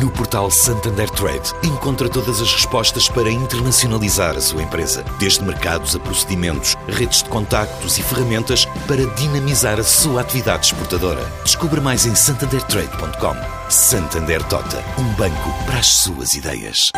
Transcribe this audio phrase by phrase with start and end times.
[0.00, 5.96] No portal Santander Trade, encontra todas as respostas para internacionalizar a sua empresa, desde mercados
[5.96, 11.24] a procedimentos, redes de contactos e ferramentas para dinamizar a sua atividade exportadora.
[11.42, 13.34] Descubra mais em santandertrade.com.
[13.68, 16.92] Santander Tota, um banco para as suas ideias.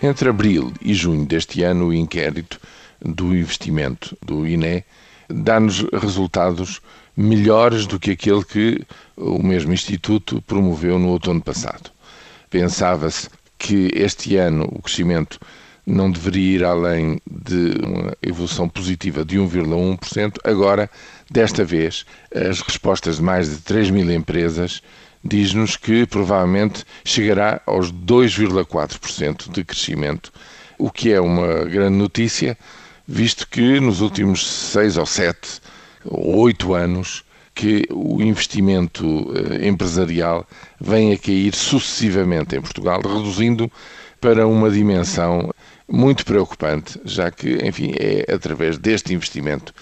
[0.00, 2.60] Entre abril e junho deste ano, o inquérito
[3.04, 4.84] do investimento do INE
[5.30, 6.80] dá-nos resultados
[7.16, 11.90] melhores do que aquele que o mesmo Instituto promoveu no outono passado.
[12.48, 15.38] Pensava-se que este ano o crescimento
[15.86, 20.38] não deveria ir além de uma evolução positiva de 1,1%.
[20.44, 20.90] Agora,
[21.30, 24.82] desta vez, as respostas de mais de 3 mil empresas
[25.22, 30.32] diz-nos que provavelmente chegará aos 2,4% de crescimento,
[30.78, 32.56] o que é uma grande notícia,
[33.10, 35.60] visto que nos últimos seis ou sete
[36.04, 40.46] oito anos que o investimento eh, empresarial
[40.80, 43.70] vem a cair sucessivamente em Portugal, reduzindo
[44.20, 45.52] para uma dimensão
[45.88, 49.74] muito preocupante, já que, enfim, é através deste investimento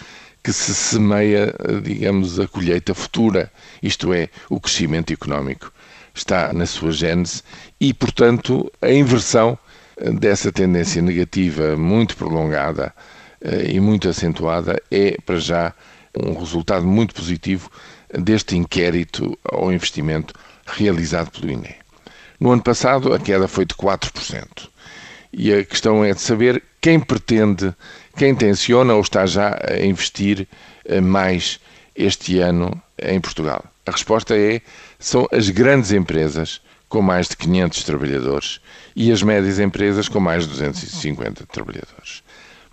[0.43, 5.71] que se semeia, digamos, a colheita futura, isto é, o crescimento económico.
[6.15, 7.43] Está na sua gênese
[7.79, 9.59] e, portanto, a inversão
[10.19, 12.95] dessa tendência negativa muito prolongada
[13.41, 15.75] eh, e muito acentuada é, para já,
[16.17, 17.71] um resultado muito positivo
[18.13, 20.35] deste inquérito ao investimento
[20.67, 21.75] realizado pelo INE.
[22.41, 24.69] No ano passado, a queda foi de 4%.
[25.33, 27.75] E a questão é de saber quem pretende,
[28.17, 30.47] quem tenciona ou está já a investir
[30.85, 31.61] eh, mais
[31.95, 33.65] este ano em Portugal.
[33.85, 34.61] A resposta é:
[34.99, 38.61] são as grandes empresas com mais de 500 trabalhadores
[38.97, 42.23] e as médias empresas com mais de 250 trabalhadores.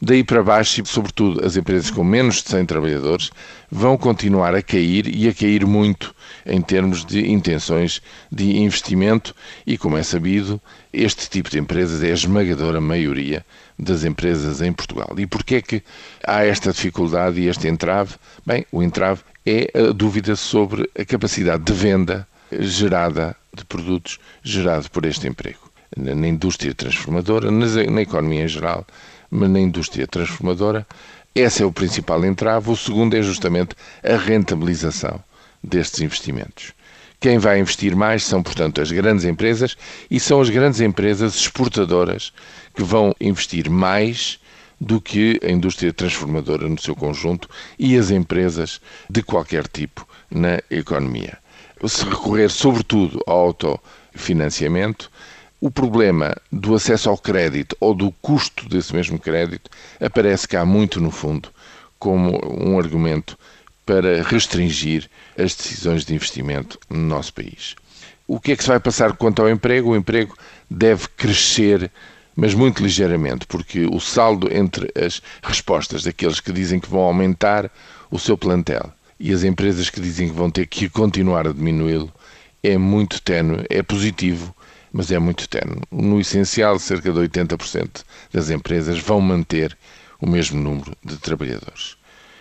[0.01, 3.31] Daí para baixo, e sobretudo as empresas com menos de 100 trabalhadores,
[3.71, 6.13] vão continuar a cair e a cair muito
[6.45, 9.33] em termos de intenções de investimento
[9.65, 10.61] e, como é sabido,
[10.91, 13.45] este tipo de empresas é a esmagadora maioria
[13.79, 15.15] das empresas em Portugal.
[15.17, 15.83] E porquê é que
[16.25, 18.15] há esta dificuldade e este entrave?
[18.45, 24.89] Bem, o entrave é a dúvida sobre a capacidade de venda gerada de produtos gerado
[24.91, 25.71] por este emprego.
[25.95, 28.85] Na indústria transformadora, na economia em geral,
[29.29, 30.85] mas na indústria transformadora,
[31.33, 32.69] esse é o principal entrave.
[32.69, 35.23] O segundo é justamente a rentabilização
[35.63, 36.73] destes investimentos.
[37.19, 39.75] Quem vai investir mais são, portanto, as grandes empresas
[40.11, 42.31] e são as grandes empresas exportadoras
[42.75, 44.39] que vão investir mais
[44.79, 50.59] do que a indústria transformadora no seu conjunto e as empresas de qualquer tipo na
[50.69, 51.37] economia.
[51.87, 55.11] Se recorrer, sobretudo, ao autofinanciamento,
[55.61, 59.69] o problema do acesso ao crédito ou do custo desse mesmo crédito
[59.99, 61.49] aparece cá muito no fundo
[61.99, 63.37] como um argumento
[63.85, 67.75] para restringir as decisões de investimento no nosso país.
[68.27, 69.91] O que é que se vai passar quanto ao emprego?
[69.91, 70.35] O emprego
[70.69, 71.91] deve crescer,
[72.35, 77.69] mas muito ligeiramente, porque o saldo entre as respostas daqueles que dizem que vão aumentar
[78.09, 82.11] o seu plantel e as empresas que dizem que vão ter que continuar a diminuí-lo
[82.61, 84.55] é muito ténue, é positivo,
[84.91, 85.81] mas é muito tenue.
[85.91, 89.77] No essencial, cerca de 80% das empresas vão manter
[90.19, 91.97] o mesmo número de trabalhadores.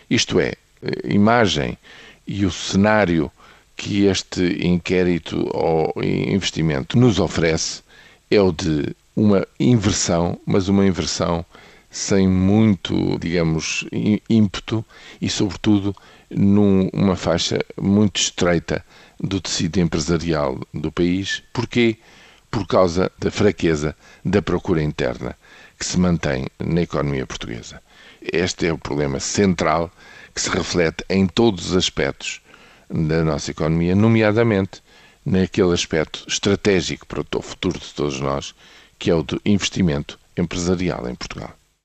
[0.09, 1.77] Isto é, a imagem
[2.27, 3.31] e o cenário
[3.77, 7.83] que este inquérito ou investimento nos oferece
[8.31, 11.45] é o de uma inversão, mas uma inversão
[11.95, 13.87] sem muito, digamos,
[14.29, 14.85] ímpeto
[15.21, 15.95] e, sobretudo,
[16.29, 18.85] numa faixa muito estreita
[19.21, 21.43] do tecido empresarial do país.
[21.53, 21.99] Porquê?
[22.55, 25.37] por causa da fraqueza da procura interna
[25.77, 27.83] que se mantém na economia portuguesa.
[28.23, 29.91] Este é o problema central
[30.33, 32.41] que se reflete em todos os aspectos
[32.89, 34.85] da nossa economia, nomeadamente
[35.27, 38.55] naquele aspecto estratégico para o futuro de todos nós,
[39.01, 41.53] que é o do investimento empresarial em Portugal.